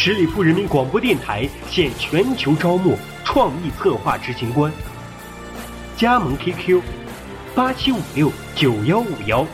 [0.00, 4.72] 十里铺人民广播电台现全球招募创意策划执行官，
[5.96, 6.80] 加盟 QQ
[7.52, 9.44] 八七五六九幺五幺，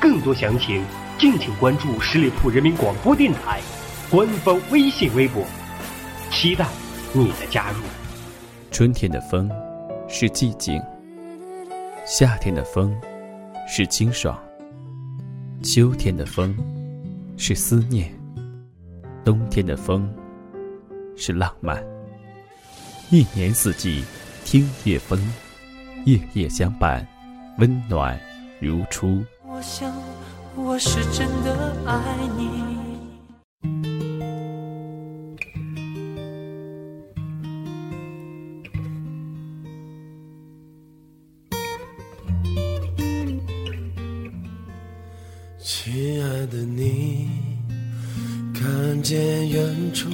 [0.00, 0.82] 更多详情
[1.18, 3.60] 敬请关注十里铺人民广播电台
[4.10, 5.44] 官方微信微博，
[6.30, 6.66] 期待
[7.12, 7.82] 你的加入。
[8.70, 9.50] 春天的风
[10.08, 10.82] 是寂静，
[12.06, 12.98] 夏天的风
[13.68, 14.34] 是清爽，
[15.62, 16.56] 秋天的风
[17.36, 18.17] 是思念。
[19.28, 20.10] 冬天的风
[21.14, 21.84] 是浪漫，
[23.10, 24.02] 一年四季
[24.42, 25.20] 听夜风，
[26.06, 27.06] 夜夜相伴，
[27.58, 28.18] 温暖
[28.58, 29.22] 如初。
[29.44, 29.92] 我想
[30.56, 32.78] 我是真的爱你。
[45.58, 47.47] 亲爱的你。
[48.58, 50.08] 看见远处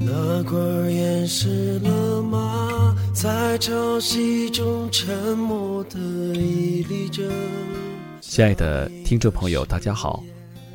[0.00, 0.58] 那块
[0.90, 2.96] 岩石了吗？
[3.14, 7.22] 在潮汐中沉默的屹立着。
[8.20, 10.24] 亲爱的听众朋友，大家好，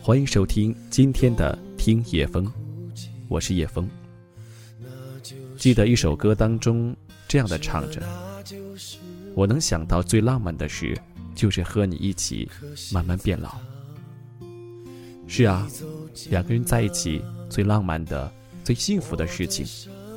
[0.01, 2.45] 欢迎收听今天的《听叶风》，
[3.27, 3.89] 我是叶风。
[5.57, 6.95] 记得一首歌当中
[7.27, 8.01] 这样的唱着
[9.35, 10.97] ：“我能想到最浪漫的事，
[11.35, 12.49] 就是和你一起
[12.93, 13.53] 慢慢变老。”
[15.27, 15.67] 是啊，
[16.29, 18.31] 两个人在一起最浪漫的、
[18.63, 19.65] 最幸福的事情，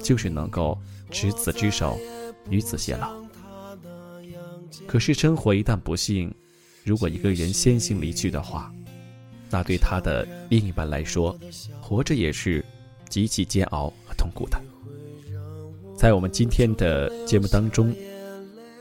[0.03, 0.79] 就是能够
[1.11, 1.99] 执子之手，
[2.51, 3.15] 与子偕老。
[4.87, 6.33] 可是生活一旦不幸，
[6.85, 8.73] 如果一个人先行离去的话，
[9.51, 11.39] 那对他的另一半来说，
[11.81, 12.65] 活着也是
[13.09, 14.61] 极其煎熬和痛苦的。
[15.97, 17.95] 在我们今天的节目当中，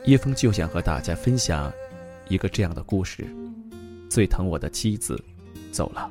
[0.04, 1.72] 叶枫就想和大家分享
[2.28, 3.26] 一个这样的故事：
[4.08, 5.22] 最疼我的妻子
[5.72, 6.10] 走了。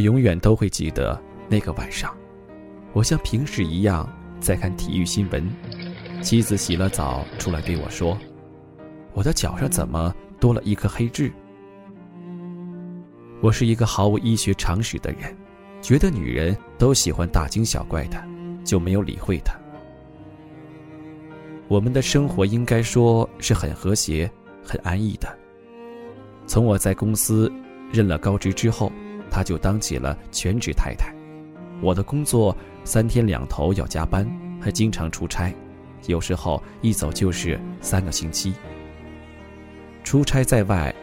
[0.00, 2.14] 永远都会记得那个晚上，
[2.92, 4.08] 我像平时一样
[4.40, 5.48] 在看体育新闻，
[6.22, 8.16] 妻子洗了澡出来对我说
[9.14, 11.30] ：“我的脚上怎么多了一颗黑痣？”
[13.42, 15.34] 我是一个毫无医学常识的人，
[15.80, 18.22] 觉得女人都喜欢大惊小怪的，
[18.64, 19.54] 就没有理会她。
[21.68, 24.30] 我们的生活应该说是很和谐、
[24.64, 25.28] 很安逸的。
[26.46, 27.50] 从我在公司
[27.92, 28.92] 任了高职之后。
[29.30, 31.14] 她就当起了全职太太。
[31.80, 32.54] 我的工作
[32.84, 34.28] 三天两头要加班，
[34.60, 35.54] 还经常出差，
[36.06, 38.52] 有时候一走就是三个星期。
[40.04, 40.94] 出差在外，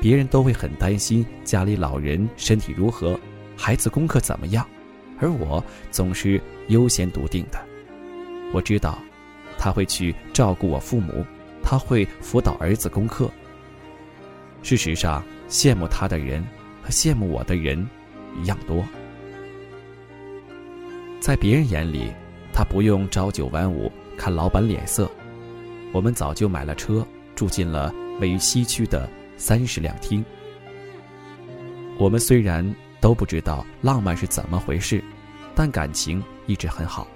[0.00, 3.18] 别人都会很担心家里老人身体如何，
[3.56, 4.66] 孩子功课怎么样，
[5.18, 7.58] 而我总是悠闲笃定的。
[8.52, 8.98] 我知道，
[9.56, 11.24] 他会去照顾我父母，
[11.62, 13.30] 他会辅导儿子功课。
[14.62, 16.44] 事实上，羡慕他的人。
[16.82, 17.88] 和羡慕我的人
[18.42, 18.84] 一样多，
[21.20, 22.12] 在别人眼里，
[22.52, 25.10] 他不用朝九晚五看老板脸色。
[25.92, 27.06] 我们早就买了车，
[27.36, 30.24] 住进了位于西区的三室两厅。
[31.98, 35.04] 我们虽然都不知道浪漫是怎么回事，
[35.54, 37.06] 但感情一直很好。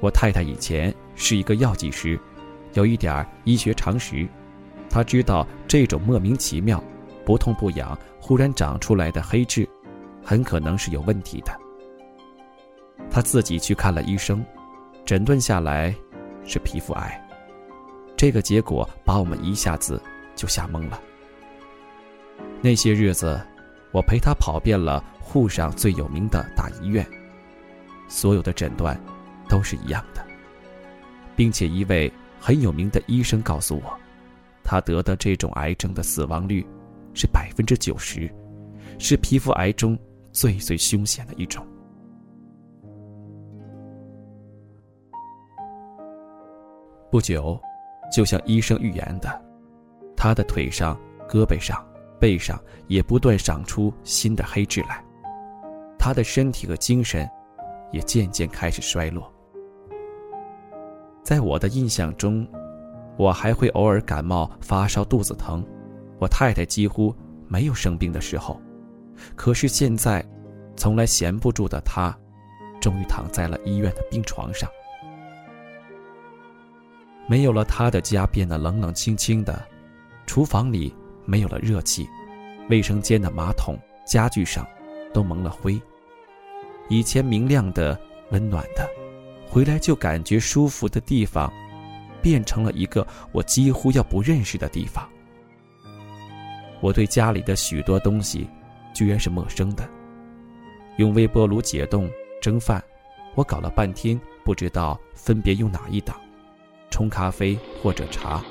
[0.00, 2.18] 我太太以前是一个药剂师，
[2.74, 4.26] 有一点医学常识。
[4.92, 6.82] 他知道这种莫名其妙、
[7.24, 9.66] 不痛不痒、忽然长出来的黑痣，
[10.22, 11.58] 很可能是有问题的。
[13.10, 14.44] 他自己去看了医生，
[15.06, 15.94] 诊断下来
[16.44, 17.18] 是皮肤癌。
[18.18, 20.00] 这个结果把我们一下子
[20.36, 21.00] 就吓懵了。
[22.60, 23.40] 那些日子，
[23.92, 27.04] 我陪他跑遍了沪上最有名的大医院，
[28.08, 28.98] 所有的诊断
[29.48, 30.22] 都是一样的，
[31.34, 33.98] 并且一位很有名的医生告诉我，
[34.72, 36.66] 他得的这种癌症的死亡率
[37.12, 38.26] 是百分之九十，
[38.98, 39.98] 是皮肤癌中
[40.30, 41.62] 最最凶险的一种。
[47.10, 47.60] 不久，
[48.10, 49.44] 就像医生预言的，
[50.16, 50.98] 他的腿上、
[51.28, 51.86] 胳膊上、
[52.18, 55.04] 背上也不断长出新的黑痣来，
[55.98, 57.28] 他的身体和精神
[57.90, 59.30] 也渐渐开始衰落。
[61.22, 62.48] 在我的印象中，
[63.16, 65.64] 我还会偶尔感冒、发烧、肚子疼，
[66.18, 67.14] 我太太几乎
[67.48, 68.60] 没有生病的时候。
[69.36, 70.24] 可是现在，
[70.76, 72.16] 从来闲不住的她，
[72.80, 74.68] 终于躺在了医院的病床上。
[77.28, 79.64] 没有了他的家变得冷冷清清的，
[80.26, 80.94] 厨房里
[81.24, 82.08] 没有了热气，
[82.68, 84.66] 卫生间的马桶、家具上
[85.14, 85.80] 都蒙了灰。
[86.88, 87.98] 以前明亮的、
[88.30, 88.86] 温暖的，
[89.48, 91.50] 回来就感觉舒服的地方，
[92.22, 95.06] 变成了一个我几乎要不认识的地方。
[96.80, 98.48] 我对家里的许多东西，
[98.94, 99.88] 居然是陌生的。
[100.96, 102.10] 用微波炉解冻、
[102.40, 102.82] 蒸饭，
[103.34, 106.16] 我搞了半天，不知道分别用哪一档。
[106.90, 108.42] 冲咖啡或者茶，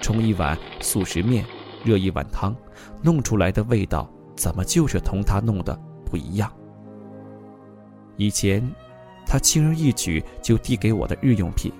[0.00, 1.44] 冲一碗速食面，
[1.84, 2.54] 热一碗汤，
[3.02, 6.52] 弄出来的味道怎么就是同他弄的不一样？
[8.16, 8.62] 以前，
[9.24, 11.72] 他轻而易举就递给我的日用品，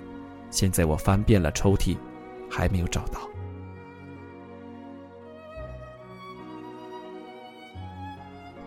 [0.49, 1.97] 现在我翻遍了抽屉，
[2.49, 3.19] 还没有找到。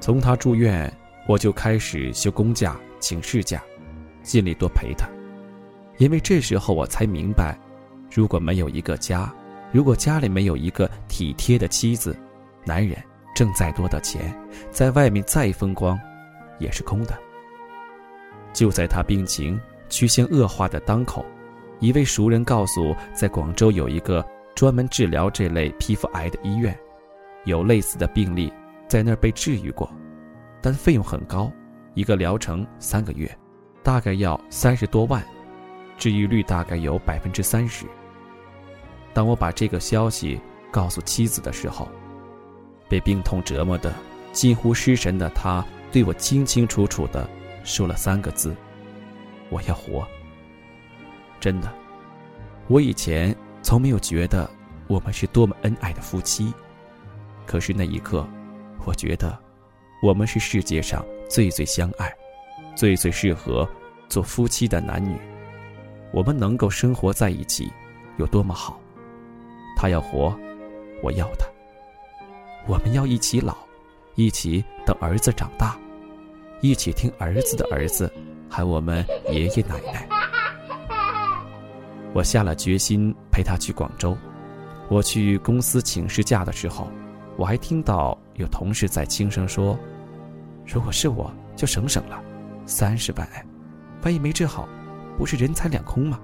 [0.01, 0.93] 从他住院，
[1.29, 3.63] 我就开始休公假、请事假，
[4.23, 5.07] 尽力多陪他。
[5.99, 7.57] 因为这时候我才明白，
[8.11, 9.33] 如果没有一个家，
[9.71, 12.17] 如果家里没有一个体贴的妻子，
[12.65, 12.97] 男人
[13.35, 14.37] 挣再多的钱，
[14.71, 15.99] 在外面再风光，
[16.59, 17.17] 也是空的。
[18.53, 19.59] 就在他病情
[19.89, 21.25] 趋向恶化的当口，
[21.83, 24.25] 一位熟人告诉，在广州有一个
[24.55, 26.79] 专门治疗这类皮肤癌的医院，
[27.45, 28.53] 有类似的病例
[28.87, 29.93] 在那儿被治愈过，
[30.61, 31.51] 但费用很高，
[31.95, 33.29] 一个疗程三个月，
[33.83, 35.21] 大概要三十多万。
[35.99, 37.85] 治愈率大概有百分之三十。
[39.13, 40.41] 当我把这个消息
[40.71, 41.89] 告诉妻子的时候，
[42.89, 43.93] 被病痛折磨的
[44.31, 47.29] 近乎失神的他，对我清清楚楚的
[47.65, 48.55] 说了三个字
[49.51, 50.07] ：“我要活。”
[51.43, 51.69] 真的，
[52.69, 54.49] 我以前从没有觉得
[54.87, 56.55] 我们是多么恩爱的夫妻，
[57.45, 58.25] 可是那一刻，
[58.85, 59.37] 我觉得
[60.05, 62.15] 我们是世界上最最相爱、
[62.77, 63.69] 最最适合
[64.09, 65.19] 做夫妻的男女。
[66.13, 67.73] 我们能够生活在一起，
[68.19, 68.79] 有多么好！
[69.77, 70.33] 他要活，
[71.03, 71.47] 我要他。
[72.69, 73.57] 我们要一起老，
[74.15, 75.77] 一起等儿子长大，
[76.61, 78.09] 一起听儿子的儿子
[78.49, 80.22] 喊我们爷爷奶奶。
[82.15, 84.17] 我下了决心陪他去广州。
[84.89, 86.89] 我去公司请事假的时候，
[87.37, 89.79] 我还听到有同事在轻声说
[90.67, 92.23] ：“如果是我，就省省了，
[92.67, 93.29] 三十万，
[94.03, 94.69] 万一没治好。”
[95.19, 96.19] 不是人财两空吗？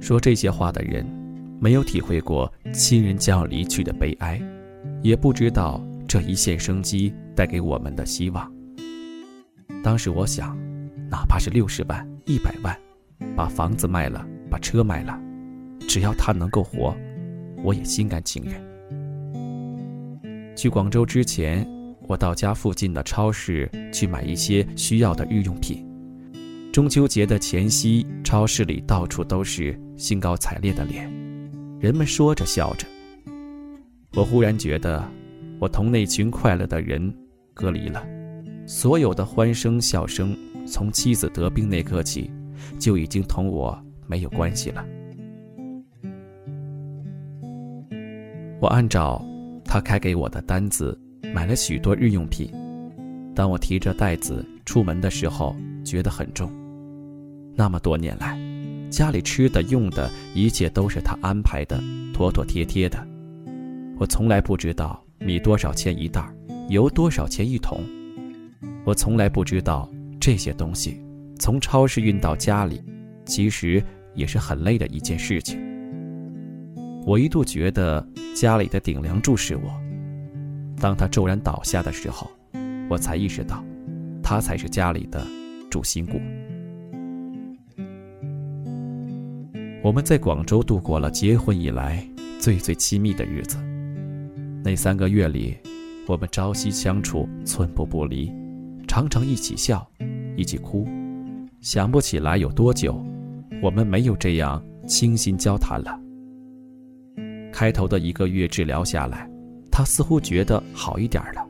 [0.00, 1.04] 说这些话的人，
[1.64, 4.38] 没有体会过亲人将要离去的悲哀，
[5.02, 8.52] 也不知道这一线生机带给我们的希望。
[9.82, 10.54] 当时我想，
[11.08, 12.78] 哪怕是六十万、一百万，
[13.34, 15.18] 把房子卖了，把车卖了。
[15.88, 16.94] 只要他能够活，
[17.62, 18.62] 我也心甘情愿。
[20.54, 21.66] 去广州之前，
[22.06, 25.82] 我到家附近的超市去买一些需要的日用品。
[26.70, 31.10] 中秋节的前夕，超市里到处都是兴高采烈的脸，
[31.84, 32.86] 人们说着笑着。
[34.16, 35.06] 我忽然觉得，
[35.58, 37.14] 我同那群快乐的人
[37.52, 38.02] 隔离了，
[38.66, 40.34] 所有的欢声笑声，
[40.66, 42.30] 从妻子得病那刻起，
[42.78, 44.82] 就已经同我没有关系了。
[48.62, 49.22] 我按照
[49.62, 50.98] 他开给我的单子
[51.34, 52.50] 买了许多日用品。
[53.34, 56.50] 当我提着袋子出门的时候，觉得很重。
[57.54, 58.38] 那么多年来，
[58.94, 61.82] 家里吃的用的一切都是他安排的，
[62.12, 63.04] 妥妥帖帖的。
[63.98, 66.24] 我从来不知道米多少钱一袋，
[66.68, 67.80] 油多少钱一桶。
[68.84, 71.02] 我从来不知道这些东西
[71.40, 72.80] 从超市运到家里，
[73.26, 73.82] 其实
[74.14, 75.58] 也是很累的一件事情。
[77.04, 79.74] 我一度觉得家里的顶梁柱是我，
[80.80, 82.30] 当他骤然倒下的时候，
[82.88, 83.60] 我才意识到，
[84.22, 85.26] 他才是家里的
[85.68, 86.20] 主心骨。
[89.84, 92.02] 我们在广州度过了结婚以来
[92.38, 93.58] 最最亲密的日子。
[94.64, 95.54] 那三个月里，
[96.06, 98.32] 我们朝夕相处，寸步不离，
[98.88, 99.86] 常常一起笑，
[100.38, 100.88] 一起哭。
[101.60, 103.04] 想不起来有多久，
[103.62, 106.00] 我们没有这样倾心交谈了。
[107.52, 109.30] 开头的一个月治疗下来，
[109.70, 111.46] 他似乎觉得好一点了。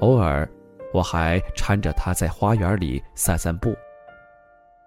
[0.00, 0.46] 偶尔，
[0.92, 3.74] 我还搀着他在花园里散散步。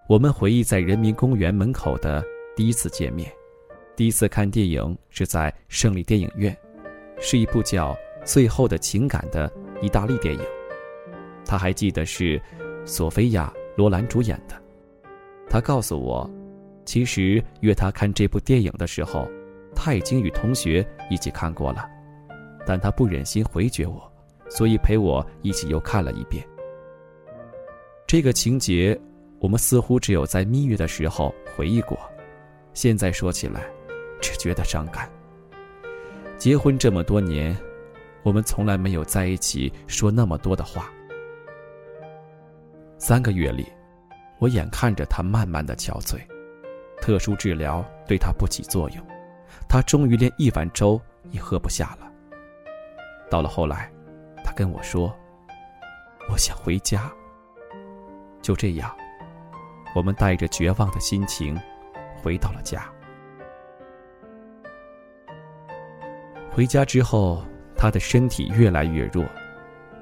[0.08, 2.24] 我们回忆在人民公园门口的
[2.56, 3.32] 第一次见面，
[3.96, 6.56] 第一次看电影是在胜利电影院，
[7.20, 7.94] 是一部叫
[8.24, 10.42] 《最后的情感》的意大利电影。
[11.46, 12.42] 他还记得是
[12.86, 14.56] 索菲亚·罗兰主演的。
[15.50, 16.30] 他告诉我，
[16.86, 19.28] 其实约他看这部电影的时候。
[19.78, 21.86] 他已经与同学一起看过了，
[22.66, 24.10] 但他不忍心回绝我，
[24.50, 26.42] 所以陪我一起又看了一遍。
[28.08, 28.98] 这个情节，
[29.38, 32.00] 我们似乎只有在蜜月的时候回忆过，
[32.76, 33.66] 现在说起来，
[34.22, 35.10] 只觉得伤感。
[36.38, 37.58] 结婚这么多年，
[38.22, 40.92] 我们从来没有在一起说那么多的话。
[42.98, 43.66] 三个月里，
[44.40, 46.20] 我眼看着他慢慢的憔悴，
[47.02, 48.98] 特殊治疗对他不起作用。
[49.70, 51.00] 他终于连一碗粥
[51.32, 52.12] 也喝不下了。
[53.32, 53.90] 到了后来，
[54.44, 55.16] 他跟我说
[56.30, 57.10] ：“我想回家。”
[58.44, 58.94] 就这样，
[59.96, 61.58] 我们带着绝望的心情
[62.26, 62.92] 回到了家。
[66.52, 67.44] 回家之后，
[67.78, 69.24] 他的身体越来越弱，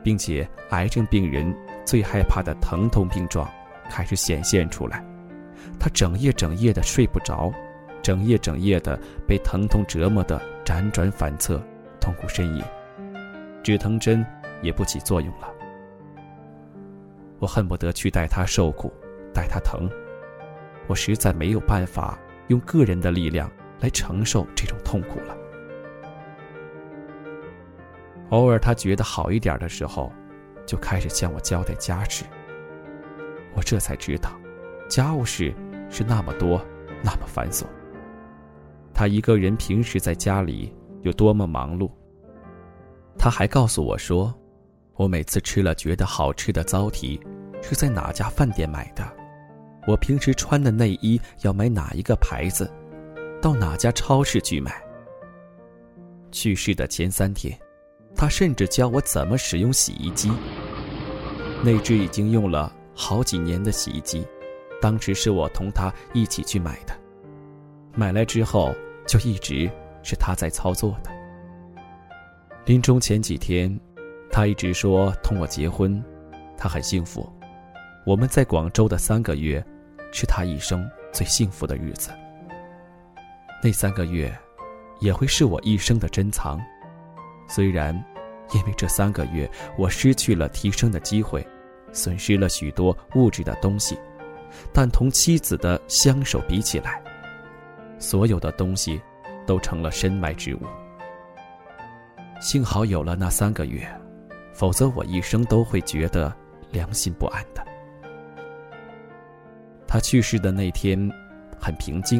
[0.01, 1.53] 并且癌症病人
[1.83, 3.45] 最害怕的疼痛病状
[3.89, 5.03] 开始显现出来。
[5.77, 7.51] 他整夜整夜的睡不着。
[8.01, 11.61] 整夜整夜的被疼痛折磨的辗转反侧，
[12.01, 12.61] 痛苦呻吟，
[13.63, 14.25] 止疼针
[14.61, 15.47] 也不起作用了。
[17.39, 18.91] 我恨不得去带他受苦，
[19.33, 19.89] 带他疼，
[20.87, 23.49] 我实在没有办法用个人的力量
[23.79, 25.37] 来承受这种痛苦了。
[28.29, 30.11] 偶尔他觉得好一点的时候，
[30.65, 32.25] 就开始向我交代家事。
[33.55, 34.31] 我这才知道，
[34.89, 35.53] 家务事
[35.89, 36.59] 是那么多，
[37.03, 37.65] 那么繁琐。
[38.93, 41.89] 他一个人平时在家里有多么忙碌。
[43.17, 44.33] 他还告诉我说，
[44.95, 47.21] 我每次吃了觉得好吃的糟蹄，
[47.61, 49.03] 是在哪家饭店买的；
[49.85, 52.71] 我平时穿的内衣要买哪一个牌子，
[53.41, 54.81] 到哪家超市去买。
[56.31, 57.57] 去世的前三天，
[58.15, 60.31] 他甚至教我怎么使用洗衣机。
[61.63, 64.25] 那只已经用了好几年的洗衣机，
[64.81, 66.93] 当时是我同他一起去买的。
[67.93, 68.73] 买来之后，
[69.05, 69.69] 就一直
[70.01, 71.11] 是他在操作的。
[72.65, 73.79] 临终前几天，
[74.31, 76.03] 他一直说同我结婚，
[76.57, 77.31] 他很幸福。
[78.05, 79.63] 我们在广州的三个月，
[80.13, 82.11] 是他一生最幸福的日子。
[83.61, 84.33] 那三个月，
[84.99, 86.57] 也会是我一生的珍藏。
[87.49, 87.93] 虽然，
[88.53, 91.45] 因为这三个月我失去了提升的机会，
[91.91, 93.97] 损失了许多物质的东西，
[94.71, 97.01] 但同妻子的相守比起来，
[97.97, 99.01] 所有的东西，
[99.45, 100.59] 都成了身外之物。
[102.39, 103.87] 幸好有了那三个月，
[104.53, 106.35] 否则我一生都会觉得
[106.71, 107.65] 良心不安的。
[109.93, 110.97] 他去世的那天，
[111.61, 112.19] 很平静。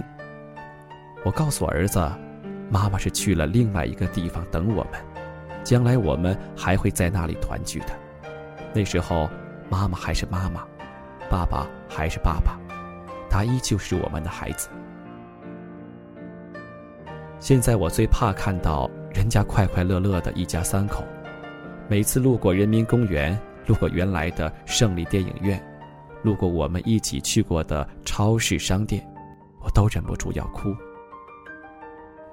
[1.25, 2.00] 我告诉儿子，
[2.70, 5.01] 妈妈是去了另外一个地方等我们，
[5.63, 7.88] 将来我们还会在那里团聚的。
[8.75, 9.27] 那时候，
[9.72, 10.63] 妈妈还是妈妈，
[11.32, 12.60] 爸爸还是爸爸，
[13.27, 14.70] 他依旧是我们的孩子。
[17.39, 21.03] 现在我最怕看到人家快快乐乐的一家三口，
[21.88, 25.60] 每次路过人民公园，路过原来的胜利电影院，
[26.24, 29.06] 路过我们一起去过的超市商店，
[29.62, 30.75] 我都忍不住要哭。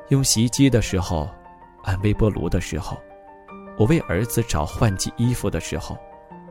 [0.09, 1.29] 用洗衣机的时候，
[1.83, 2.97] 按微波炉的时候，
[3.77, 5.99] 我为儿子找换季衣服的时候，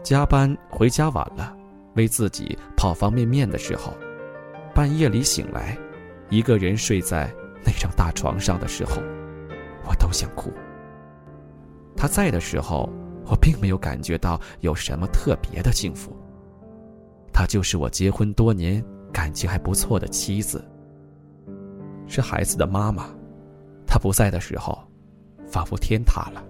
[0.03, 1.55] 加班回家晚了，
[1.96, 3.93] 为自己泡方便面的时候，
[4.75, 5.77] 半夜里醒来，
[6.29, 7.34] 一个人睡在。
[7.62, 9.01] 那张大床上的时候，
[9.86, 10.50] 我都想哭。
[11.93, 12.89] 他在的时候，
[13.25, 16.15] 我并没有感觉到有什么特别的幸福。
[17.39, 20.62] 她就是我结婚多年、感情还不错的妻子，
[22.05, 23.05] 是孩子的妈妈。
[23.88, 24.77] 她不在的时候，
[25.48, 26.43] 仿佛天塌了。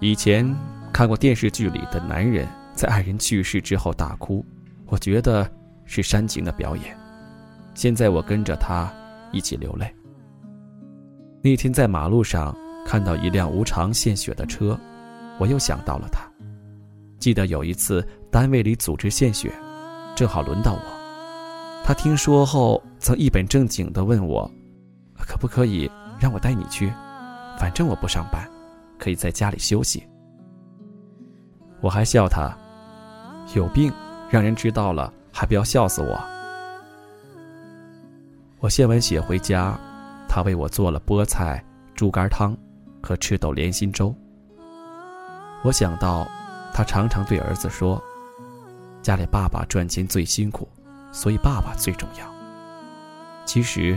[0.00, 0.50] 以前
[0.90, 2.48] 看过电视剧里的男人。
[2.72, 4.42] 在爱人去世之后大哭，
[4.86, 5.46] 我觉得
[5.84, 6.96] 是煽情的表演。
[7.74, 8.90] 现在我跟着他
[9.30, 9.94] 一起流泪。
[11.42, 14.78] 那天在马路上看到一辆无偿献血的车，
[15.38, 16.22] 我又想到了他。
[17.18, 19.52] 记得有一次单位里组织献血，
[20.14, 20.80] 正好轮到我。
[21.82, 24.50] 他听说后，曾一本正经地问我
[25.26, 26.92] ：“可不可以让我带你去？
[27.58, 28.48] 反正我不上班，
[28.98, 30.06] 可以在家里休息。”
[31.80, 32.54] 我还笑他
[33.54, 33.92] ：“有病，
[34.30, 36.20] 让人知道了还不要笑死我。”
[38.60, 39.78] 我献完血回家，
[40.28, 41.62] 他为我做了菠菜
[41.94, 42.56] 猪肝汤
[43.04, 44.14] 和赤豆莲心粥。
[45.62, 46.26] 我想到。
[46.76, 48.02] 他常常对儿子说
[49.00, 50.68] ：“家里爸爸赚钱最辛苦，
[51.12, 52.26] 所以爸爸最重要。
[53.44, 53.96] 其实，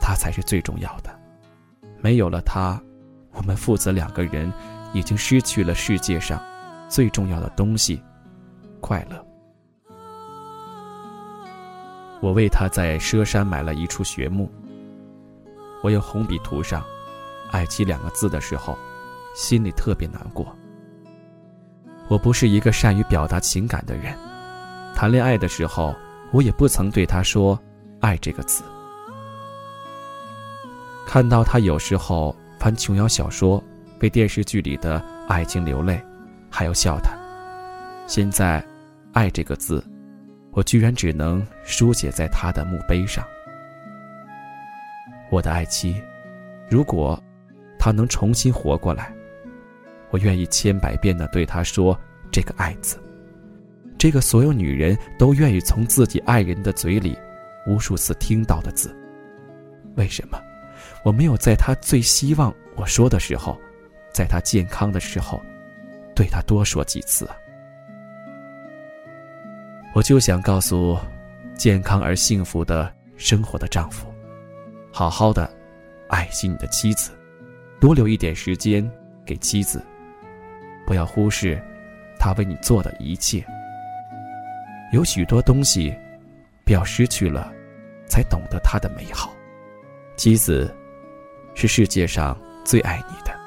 [0.00, 1.16] 他才是最重要的。
[2.00, 2.82] 没有了他，
[3.30, 4.52] 我们父子两个人
[4.92, 6.42] 已经失去了世界上
[6.88, 8.02] 最重要的东西——
[8.82, 9.24] 快乐。”
[12.20, 14.50] 我为他在佘山买了一处穴墓。
[15.84, 16.82] 我用红笔涂上
[17.50, 18.76] “爱妻”两个字的时候，
[19.34, 20.56] 心里特别难过。
[22.08, 24.16] 我不是一个善于表达情感的人，
[24.94, 25.94] 谈恋爱的时候，
[26.32, 27.58] 我也不曾对他说
[28.00, 28.62] “爱”这个字。
[31.06, 33.62] 看到他有时候翻琼瑶小说，
[33.98, 36.00] 被电视剧里的爱情流泪，
[36.50, 37.12] 还要笑他。
[38.06, 38.64] 现在
[39.12, 39.84] ，“爱”这个字，
[40.52, 43.24] 我居然只能书写在他的墓碑上。
[45.30, 46.02] 我的爱妻，
[46.70, 47.22] 如果
[47.78, 49.14] 他能重新活过来。
[50.10, 51.98] 我愿意千百遍的对他说
[52.32, 52.98] 这个“爱”字，
[53.98, 57.16] 这个所有女人都愿意从自己爱人的嘴里
[57.66, 58.94] 无数次听到的字。
[59.96, 60.40] 为什么
[61.04, 63.58] 我没有在他最希望我说的时候，
[64.12, 65.40] 在他健康的时候，
[66.14, 67.36] 对他多说几次啊？
[69.94, 70.96] 我就想告诉
[71.56, 74.06] 健康而幸福的生活的丈夫，
[74.92, 75.50] 好好的
[76.08, 77.10] 爱惜你的妻子，
[77.80, 78.88] 多留一点时间
[79.24, 79.84] 给妻子。
[80.86, 81.62] 不要忽视
[82.18, 83.44] 她为你做的一切。
[84.92, 85.94] 有许多东西，
[86.64, 87.52] 不要失去了，
[88.08, 89.32] 才懂得它的美好。
[90.16, 90.74] 妻子
[91.54, 93.38] 是世界上最爱你的、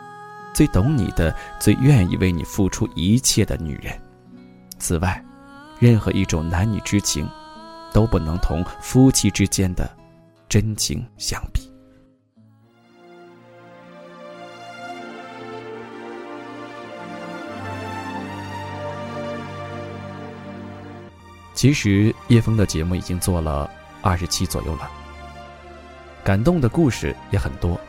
[0.53, 3.99] 最懂你的、最愿意为你付出一切的女人。
[4.77, 5.21] 此外，
[5.79, 7.27] 任何一种男女之情，
[7.91, 9.89] 都不能同夫妻之间的
[10.47, 11.60] 真情相比。
[21.61, 23.69] 其实叶枫的节目已经做了
[24.01, 24.89] 二十期左右了，
[26.23, 27.79] 感动的故事也很多，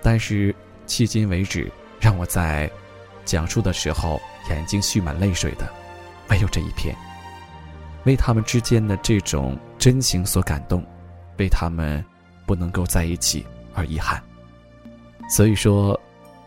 [0.00, 0.54] 但是
[0.86, 2.70] 迄今为止，让我在
[3.24, 5.68] 讲述的时候眼睛蓄满泪水的，
[6.28, 6.94] 没有这一篇。
[8.04, 10.80] 为他们之间的这种真情所感动，
[11.38, 12.00] 为他们
[12.46, 14.22] 不能够在一起而遗憾。
[15.28, 16.00] 所以说，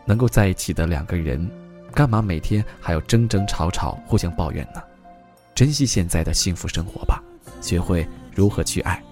[0.06, 1.46] 能够在一起的两个人，
[1.92, 4.82] 干嘛每天还要争争吵吵、互相抱怨呢？
[5.58, 7.20] 珍惜现在的幸福生活吧，
[7.60, 9.02] 学会如何去爱。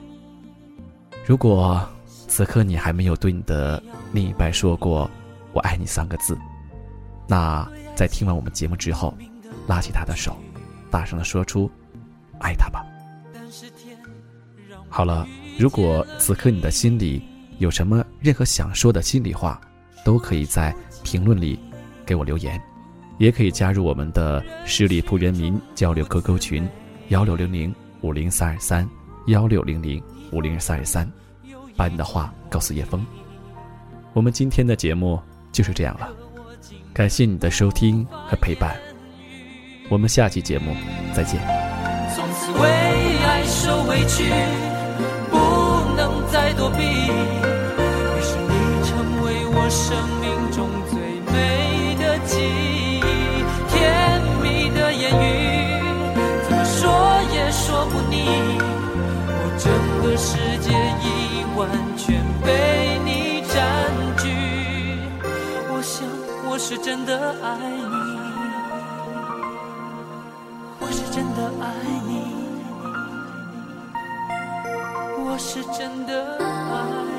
[1.26, 1.84] 如果
[2.28, 3.82] 此刻你还没有对你的
[4.12, 5.10] 另一半说过
[5.52, 6.38] “我爱你”三个字，
[7.26, 9.12] 那在听完我们节目之后，
[9.66, 10.36] 拉起他的手，
[10.88, 11.68] 大声的说出
[12.38, 12.86] “爱他”吧。
[14.88, 15.26] 好了，
[15.58, 17.20] 如果此刻你的心里
[17.58, 19.60] 有什么任何想说的心里话，
[20.04, 21.58] 都可以在评论里
[22.06, 22.56] 给我留言。
[23.18, 26.68] 也可以加入我们的十里铺人民交流 QQ 群，
[27.08, 28.88] 幺六零零五零三二三，
[29.26, 30.02] 幺六零零
[30.32, 31.10] 五零三二三，
[31.76, 33.04] 把你的话告诉叶枫。
[34.12, 35.20] 我们今天的节目
[35.52, 36.10] 就是这样了，
[36.92, 38.76] 感谢你的收听和陪伴，
[39.88, 40.74] 我们下期节目
[41.14, 41.40] 再见。
[42.14, 44.24] 从此为爱受委屈，
[45.30, 45.36] 不
[45.96, 50.25] 能再躲避，于是你成为我生命
[60.26, 63.62] 世界已完全被你占
[64.18, 64.26] 据，
[65.70, 66.04] 我想
[66.50, 67.94] 我是真的爱你，
[70.80, 71.64] 我是真的爱
[72.08, 72.10] 你，
[75.24, 77.15] 我是真的爱。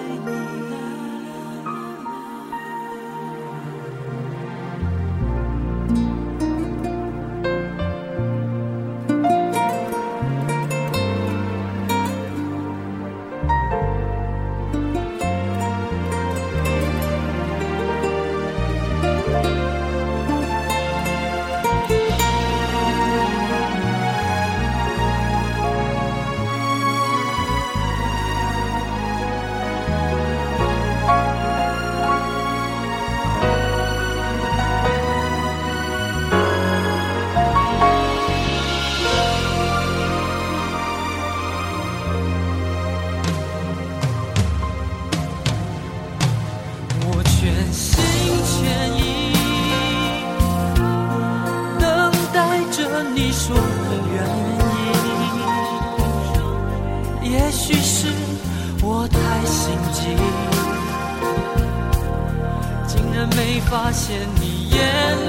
[63.69, 64.77] 发现你眼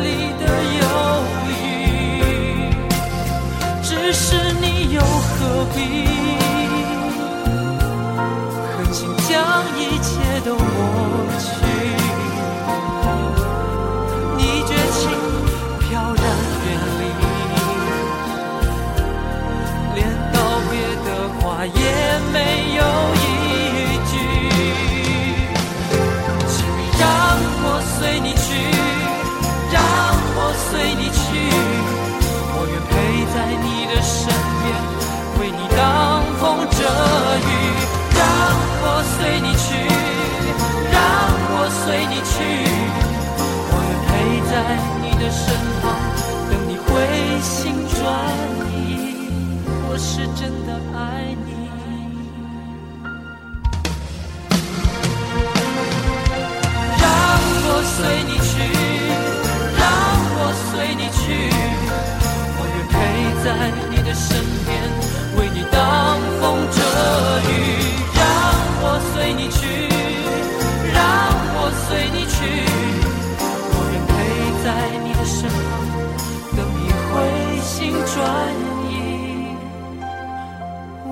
[0.05, 0.47] 里的
[0.81, 0.88] 忧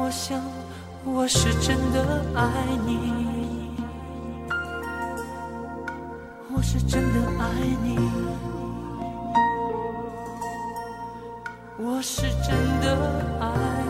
[0.06, 0.40] 我想
[1.04, 3.74] 我是真的爱你。
[6.54, 7.50] 我是真的爱
[7.82, 7.98] 你。
[11.76, 12.86] 我是真的
[13.40, 13.85] 爱